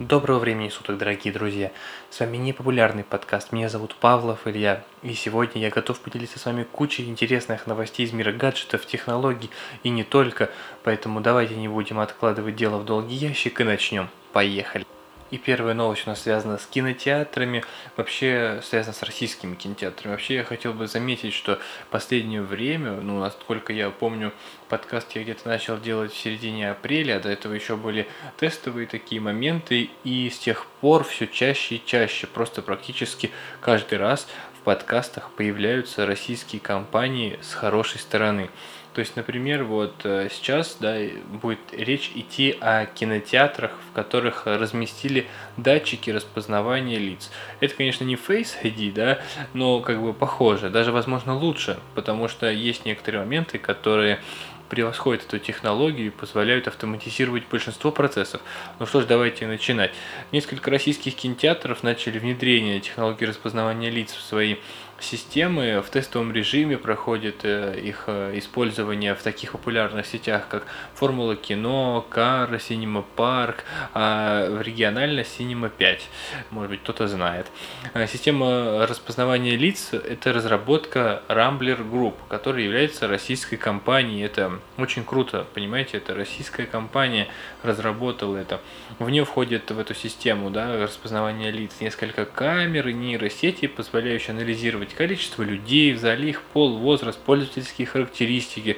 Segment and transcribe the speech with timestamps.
[0.00, 1.70] Доброго времени суток, дорогие друзья!
[2.10, 3.52] С вами непопулярный подкаст.
[3.52, 4.82] Меня зовут Павлов Илья.
[5.04, 9.50] И сегодня я готов поделиться с вами кучей интересных новостей из мира гаджетов, технологий
[9.84, 10.50] и не только.
[10.82, 14.08] Поэтому давайте не будем откладывать дело в долгий ящик и начнем.
[14.32, 14.84] Поехали!
[15.30, 17.64] И первая новость у нас связана с кинотеатрами,
[17.96, 20.12] вообще связана с российскими кинотеатрами.
[20.12, 21.58] Вообще я хотел бы заметить, что
[21.90, 24.32] последнее время, ну, насколько я помню,
[24.68, 29.20] подкаст я где-то начал делать в середине апреля, а до этого еще были тестовые такие
[29.20, 34.28] моменты, и с тех пор все чаще и чаще, просто практически каждый раз
[34.60, 38.50] в подкастах появляются российские компании с хорошей стороны.
[38.94, 40.96] То есть, например, вот э, сейчас да,
[41.42, 45.26] будет речь идти о кинотеатрах, в которых разместили
[45.56, 47.30] датчики распознавания лиц.
[47.58, 49.18] Это, конечно, не Face ID, да,
[49.52, 54.20] но как бы похоже, даже, возможно, лучше, потому что есть некоторые моменты, которые
[54.68, 58.40] превосходят эту технологию и позволяют автоматизировать большинство процессов.
[58.78, 59.92] Ну что ж, давайте начинать.
[60.32, 64.56] Несколько российских кинотеатров начали внедрение технологии распознавания лиц в свои
[65.00, 70.64] системы в тестовом режиме проходит э, их э, использование в таких популярных сетях, как
[70.94, 76.08] Формула Кино, Кар, Синема Парк, а в регионально Синема 5.
[76.50, 77.46] Может быть, кто-то знает.
[77.92, 84.22] Э, система распознавания лиц– это разработка Rambler Group, которая является российской компанией.
[84.24, 87.28] Это очень круто, понимаете, это российская компания
[87.62, 88.60] разработала это.
[88.98, 94.83] В нее входит в эту систему да, распознавания лиц несколько камер и нейросети, позволяющие анализировать
[94.92, 98.76] количество людей в зале, их пол, возраст, пользовательские характеристики.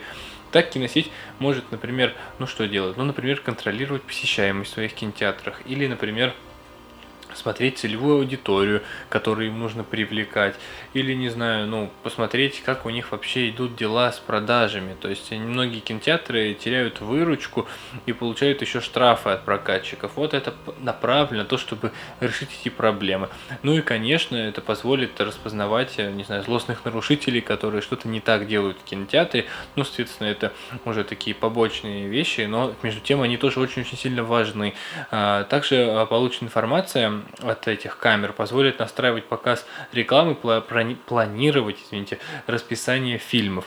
[0.52, 2.96] Так киносеть может, например, ну что делать?
[2.96, 5.60] Ну, например, контролировать посещаемость в своих кинотеатрах.
[5.66, 6.34] Или, например,
[7.36, 10.56] смотреть целевую аудиторию, которую им нужно привлекать,
[10.94, 14.96] или, не знаю, ну, посмотреть, как у них вообще идут дела с продажами.
[15.00, 17.66] То есть многие кинотеатры теряют выручку
[18.06, 20.12] и получают еще штрафы от прокатчиков.
[20.16, 23.28] Вот это направлено на то, чтобы решить эти проблемы.
[23.62, 28.78] Ну и, конечно, это позволит распознавать, не знаю, злостных нарушителей, которые что-то не так делают
[28.78, 29.46] в кинотеатре.
[29.76, 30.52] Ну, соответственно, это
[30.84, 34.74] уже такие побочные вещи, но между тем они тоже очень-очень сильно важны.
[35.10, 43.18] А, также а, получена информация от этих камер позволит настраивать показ рекламы, планировать, извините, расписание
[43.18, 43.66] фильмов.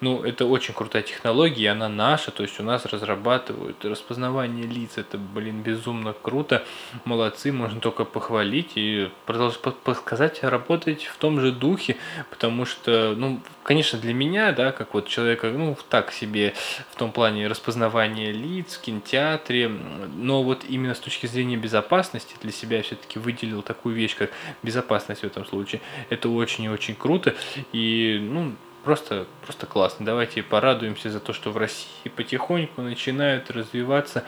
[0.00, 5.18] Ну, это очень крутая технология, она наша, то есть у нас разрабатывают распознавание лиц, это,
[5.18, 6.64] блин, безумно круто,
[7.04, 11.96] молодцы, можно только похвалить и продолжать подсказать работать в том же духе,
[12.30, 16.54] потому что, ну, конечно, для меня, да, как вот человека, ну, так себе
[16.90, 22.50] в том плане распознавания лиц в кинотеатре, но вот именно с точки зрения безопасности для
[22.50, 24.32] себя я все-таки выделил такую вещь, как
[24.64, 25.82] безопасность в этом случае.
[26.08, 27.36] Это очень и очень круто,
[27.72, 30.04] и, ну, просто, просто классно.
[30.04, 34.24] Давайте порадуемся за то, что в России потихоньку начинают развиваться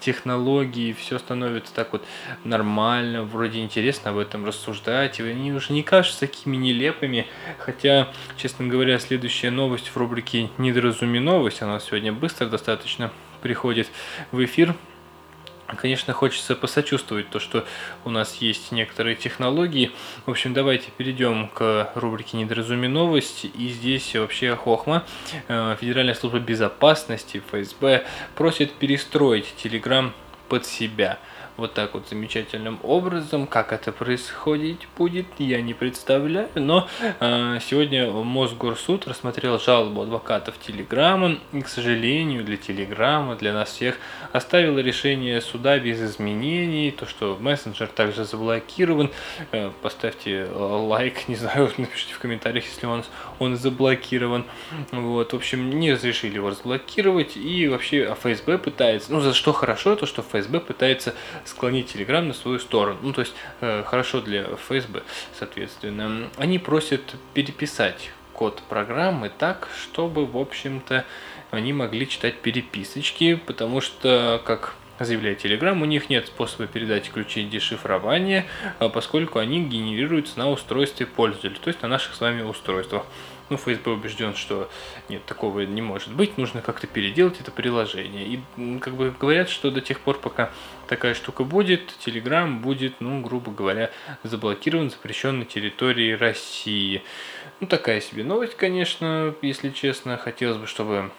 [0.00, 2.04] технологии, все становится так вот
[2.44, 7.26] нормально, вроде интересно об этом рассуждать, и они уже не кажутся такими нелепыми,
[7.58, 13.10] хотя, честно говоря, следующая новость в рубрике «Недоразуми новость», она сегодня быстро достаточно
[13.42, 13.88] приходит
[14.32, 14.74] в эфир,
[15.76, 17.64] Конечно, хочется посочувствовать то, что
[18.04, 19.92] у нас есть некоторые технологии.
[20.26, 23.46] В общем, давайте перейдем к рубрике «Недоразуми новости».
[23.46, 25.04] И здесь вообще Хохма,
[25.48, 30.12] э, Федеральная служба безопасности, ФСБ, просит перестроить Telegram
[30.48, 31.18] под себя–
[31.56, 33.46] вот так вот замечательным образом.
[33.46, 36.48] Как это происходить будет, я не представляю.
[36.54, 36.88] Но
[37.20, 41.38] э, сегодня Мосгорсуд рассмотрел жалобу адвокатов Телеграма.
[41.52, 43.96] И, к сожалению, для Телеграма, для нас всех,
[44.32, 46.90] оставило решение суда без изменений.
[46.90, 49.10] То, что мессенджер также заблокирован.
[49.52, 53.04] Э, поставьте лайк, не знаю, напишите в комментариях, если он,
[53.38, 54.44] он заблокирован.
[54.90, 57.36] Вот, в общем, не разрешили его разблокировать.
[57.36, 62.22] И вообще а ФСБ пытается, ну, за что хорошо, то, что ФСБ пытается склонить Telegram
[62.22, 62.98] на свою сторону.
[63.02, 65.02] Ну, то есть э, хорошо для ФСБ,
[65.38, 66.30] соответственно.
[66.36, 67.02] Они просят
[67.34, 71.04] переписать код программы так, чтобы, в общем-то,
[71.50, 77.44] они могли читать переписочки, потому что, как заявляет Telegram, у них нет способа передать ключи
[77.44, 78.46] дешифрования,
[78.78, 83.04] а поскольку они генерируются на устройстве пользователя, то есть на наших с вами устройствах.
[83.50, 84.70] Ну, ФСБ убежден, что
[85.08, 88.26] нет, такого не может быть, нужно как-то переделать это приложение.
[88.26, 90.50] И как бы говорят, что до тех пор, пока
[90.86, 93.90] такая штука будет, Telegram будет, ну, грубо говоря,
[94.22, 97.02] заблокирован, запрещен на территории России.
[97.60, 100.16] Ну, такая себе новость, конечно, если честно.
[100.16, 101.10] Хотелось бы, чтобы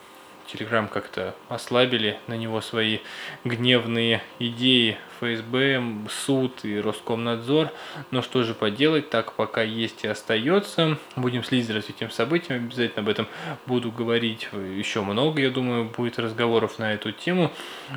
[0.51, 2.99] Телеграм как-то ослабили на него свои
[3.43, 7.71] гневные идеи ФСБ, суд и Роскомнадзор.
[8.11, 10.97] Но что же поделать, так пока есть и остается.
[11.15, 13.27] Будем следить за развитием событий, обязательно об этом
[13.65, 17.51] буду говорить еще много, я думаю, будет разговоров на эту тему.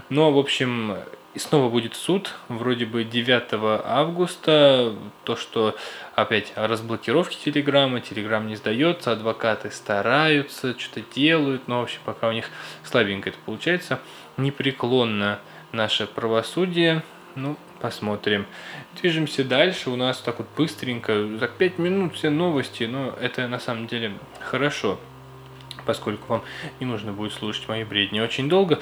[0.08, 0.96] Но, в общем,
[1.38, 4.93] и снова будет суд, вроде бы 9 августа,
[5.23, 5.76] то, что
[6.17, 12.32] опять разблокировки Телеграма, Телеграм не сдается, адвокаты стараются, что-то делают, но, в общем, пока у
[12.32, 12.50] них
[12.82, 14.00] слабенько это получается,
[14.37, 15.38] непреклонно
[15.70, 17.05] наше правосудие,
[17.37, 18.44] ну, посмотрим.
[19.00, 19.91] Движемся дальше.
[19.91, 24.14] У нас так вот быстренько, за 5 минут все новости, но это на самом деле
[24.41, 24.99] хорошо
[25.88, 26.43] поскольку вам
[26.81, 28.79] не нужно будет слушать мои бредни очень долго.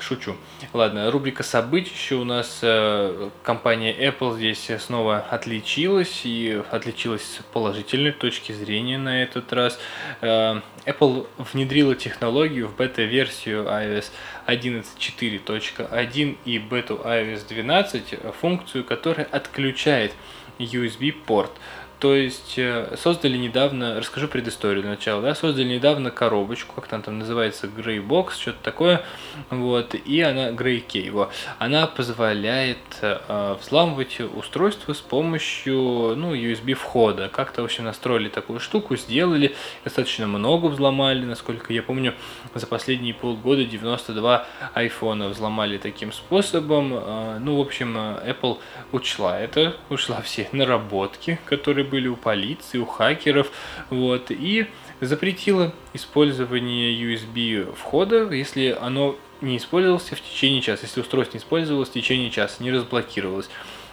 [0.00, 0.34] Шучу.
[0.72, 1.92] Ладно, рубрика событий.
[1.94, 8.98] Еще у нас э, компания Apple здесь снова отличилась и отличилась с положительной точки зрения
[8.98, 9.78] на этот раз.
[10.20, 14.06] Э, Apple внедрила технологию в бета-версию iOS
[14.48, 20.12] 11.4.1 и бету iOS 12 функцию, которая отключает
[20.58, 21.52] USB-порт.
[21.98, 27.02] То есть э, создали недавно, расскажу предысторию для начала, да, создали недавно коробочку, как там
[27.02, 29.02] там называется, Grey Box, что-то такое,
[29.50, 36.74] вот, и она, Grey Key, его, она позволяет э, взламывать устройство с помощью, ну, USB
[36.74, 42.14] входа, как-то, в общем, настроили такую штуку, сделали, достаточно много взломали, насколько я помню,
[42.54, 48.58] за последние полгода 92 айфона взломали таким способом, э, ну, в общем, э, Apple
[48.92, 53.50] учла это, ушла все наработки, которые были у полиции, у хакеров,
[53.90, 54.66] вот, и
[55.00, 61.88] запретила использование USB входа, если оно не использовалось в течение часа, если устройство не использовалось
[61.88, 63.48] в течение часа, не разблокировалось.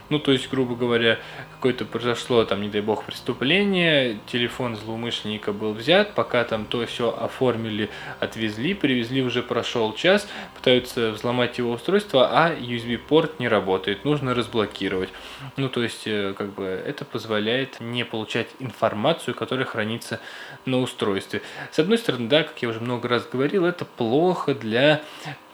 [0.09, 1.19] Ну, то есть, грубо говоря,
[1.55, 7.09] какое-то произошло, там, не дай бог, преступление, телефон злоумышленника был взят, пока там то все
[7.09, 14.35] оформили, отвезли, привезли, уже прошел час, пытаются взломать его устройство, а USB-порт не работает, нужно
[14.35, 15.09] разблокировать.
[15.57, 20.19] Ну, то есть, э, как бы, это позволяет не получать информацию, которая хранится
[20.65, 21.41] на устройстве.
[21.71, 25.01] С одной стороны, да, как я уже много раз говорил, это плохо для,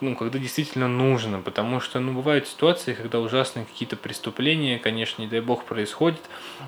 [0.02, 4.41] ну, когда действительно нужно, потому что, ну, бывают ситуации, когда ужасные какие-то преступления,
[4.78, 6.20] конечно, не дай бог, происходят,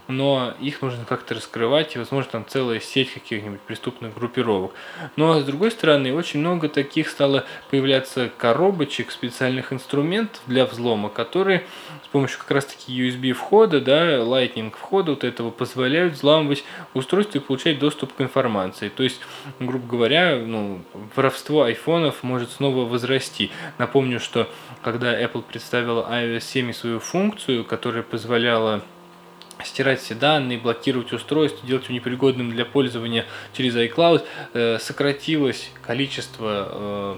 [0.09, 4.73] но их нужно как-то раскрывать, и, возможно, там целая сеть каких-нибудь преступных группировок.
[5.17, 11.65] Но, с другой стороны, очень много таких стало появляться коробочек, специальных инструментов для взлома, которые
[12.05, 17.41] с помощью как раз-таки USB входа, да, Lightning входа вот этого позволяют взламывать устройство и
[17.41, 18.89] получать доступ к информации.
[18.89, 19.21] То есть,
[19.59, 20.83] грубо говоря, ну,
[21.17, 23.51] воровство айфонов может снова возрасти.
[23.79, 24.49] Напомню, что
[24.83, 28.83] когда Apple представила iOS 7 свою функцию, которая позволяла
[29.63, 36.69] стирать все данные, блокировать устройство, делать его непригодным для пользования через iCloud, э, сократилось количество
[36.71, 37.17] э,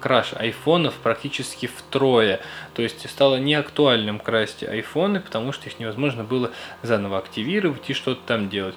[0.00, 2.40] краш айфонов практически втрое.
[2.74, 6.50] То есть стало неактуальным красть айфоны, потому что их невозможно было
[6.82, 8.74] заново активировать и что-то там делать.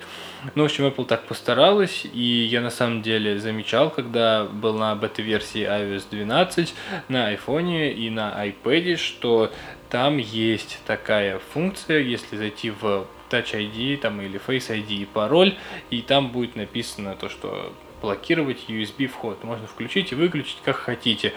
[0.56, 4.96] Ну, в общем, Apple так постаралась, и я на самом деле замечал, когда был на
[4.96, 6.74] бета-версии iOS 12
[7.10, 9.52] на iPhone и на iPad, что
[9.90, 15.56] там есть такая функция, если зайти в Touch ID там, или Face ID и пароль,
[15.90, 19.44] и там будет написано то, что блокировать USB вход.
[19.44, 21.34] Можно включить и выключить как хотите.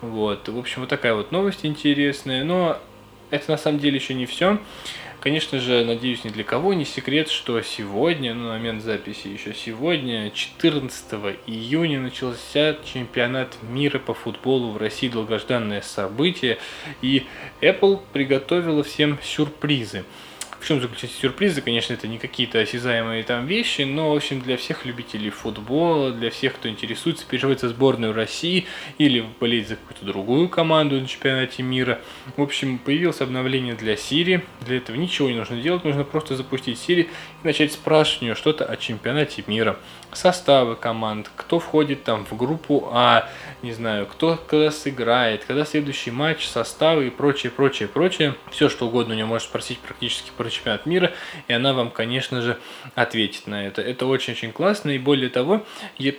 [0.00, 0.48] Вот.
[0.48, 2.44] В общем, вот такая вот новость интересная.
[2.44, 2.78] Но
[3.30, 4.58] это на самом деле еще не все.
[5.20, 9.52] Конечно же, надеюсь, ни для кого не секрет, что сегодня, ну, на момент записи еще
[9.52, 16.58] сегодня, 14 июня, начался чемпионат мира по футболу в России, долгожданное событие,
[17.02, 17.26] и
[17.60, 20.04] Apple приготовила всем сюрпризы.
[20.60, 21.62] В чем заключаются сюрпризы?
[21.62, 26.30] Конечно, это не какие-то осязаемые там вещи, но, в общем, для всех любителей футбола, для
[26.30, 28.66] всех, кто интересуется, переживает за сборную России
[28.98, 32.00] или болеет за какую-то другую команду на чемпионате мира.
[32.36, 34.42] В общем, появилось обновление для Siri.
[34.60, 38.34] Для этого ничего не нужно делать, нужно просто запустить Siri и начать спрашивать у нее
[38.34, 39.78] что-то о чемпионате мира
[40.12, 43.28] составы команд, кто входит там в группу А,
[43.62, 48.34] не знаю, кто когда сыграет, когда следующий матч, составы и прочее, прочее, прочее.
[48.50, 51.12] Все, что угодно у нее может спросить практически про чемпионат мира,
[51.46, 52.58] и она вам, конечно же,
[52.94, 53.82] ответит на это.
[53.82, 55.64] Это очень-очень классно, и более того,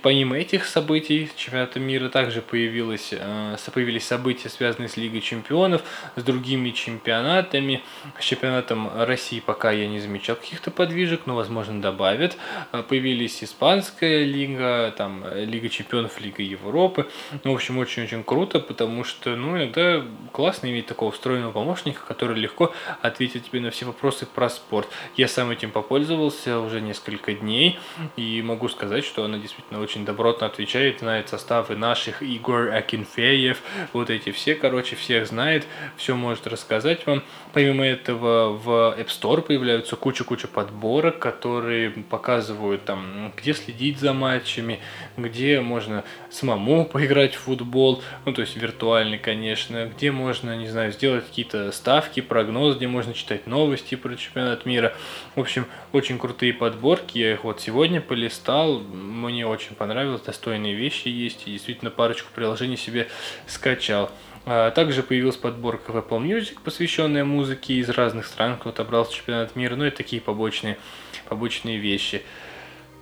[0.02, 5.84] помимо этих событий чемпионата мира также появилось, э, появились события, связанные с Лигой чемпионов,
[6.16, 7.84] с другими чемпионатами.
[8.20, 12.38] С чемпионатом России пока я не замечал каких-то подвижек, но, возможно, добавят.
[12.72, 17.08] Э, появились Испанская лига, там Лига чемпионов, Лига Европы.
[17.44, 22.38] Ну, в общем, очень-очень круто, потому что, ну, иногда классно иметь такого встроенного помощника, который
[22.38, 24.88] легко ответит тебе на все вопросы, вопросы про спорт.
[25.16, 27.80] Я сам этим попользовался уже несколько дней
[28.18, 33.62] и могу сказать, что она действительно очень добротно отвечает, знает составы наших Игорь Акинфеев,
[33.94, 35.66] вот эти все, короче, всех знает,
[35.98, 37.24] все может рассказать вам.
[37.54, 44.80] Помимо этого в App Store появляются куча-куча подборок, которые показывают там, где следить за матчами,
[45.18, 50.92] где можно самому поиграть в футбол, ну то есть виртуальный, конечно, где можно, не знаю,
[50.92, 54.94] сделать какие-то ставки, прогноз, где можно читать новости про чемпионат мира.
[55.36, 61.10] В общем, очень крутые подборки, я их вот сегодня полистал, мне очень понравилось, достойные вещи
[61.10, 63.08] есть, и действительно парочку приложений себе
[63.46, 64.10] скачал.
[64.46, 69.56] А также появилась подборка в Apple Music, посвященная музыке из разных стран, кто отобрался чемпионат
[69.56, 70.80] мира, ну и такие побочные,
[71.28, 72.24] побочные вещи.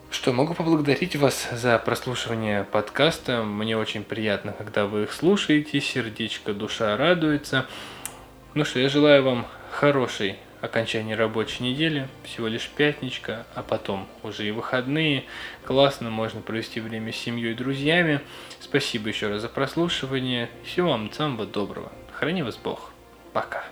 [0.10, 3.44] Что, могу поблагодарить вас за прослушивание подкаста.
[3.44, 7.66] Мне очень приятно, когда вы их слушаете, сердечко, душа радуется.
[8.54, 14.48] Ну что, я желаю вам хорошей окончания рабочей недели, всего лишь пятничка, а потом уже
[14.48, 15.26] и выходные.
[15.66, 18.22] Классно, можно провести время с семьей и друзьями.
[18.60, 20.50] Спасибо еще раз за прослушивание.
[20.64, 21.92] Всего вам самого доброго.
[22.14, 22.92] Храни вас Бог.
[23.34, 23.64] Пока.